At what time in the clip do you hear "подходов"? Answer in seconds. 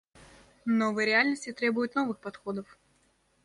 2.17-2.79